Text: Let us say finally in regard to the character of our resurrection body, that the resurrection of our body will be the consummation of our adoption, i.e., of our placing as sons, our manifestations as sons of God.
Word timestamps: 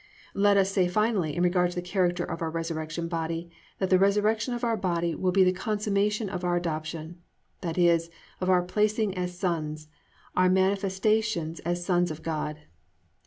Let 0.33 0.57
us 0.57 0.71
say 0.71 0.87
finally 0.87 1.35
in 1.35 1.43
regard 1.43 1.69
to 1.69 1.75
the 1.75 1.81
character 1.83 2.23
of 2.23 2.41
our 2.41 2.49
resurrection 2.49 3.07
body, 3.07 3.51
that 3.77 3.91
the 3.91 3.99
resurrection 3.99 4.51
of 4.55 4.63
our 4.63 4.75
body 4.75 5.13
will 5.13 5.31
be 5.31 5.43
the 5.43 5.53
consummation 5.53 6.27
of 6.27 6.43
our 6.43 6.55
adoption, 6.55 7.21
i.e., 7.61 7.99
of 8.41 8.49
our 8.49 8.63
placing 8.63 9.15
as 9.15 9.37
sons, 9.37 9.89
our 10.35 10.49
manifestations 10.49 11.59
as 11.59 11.85
sons 11.85 12.09
of 12.09 12.23
God. 12.23 12.61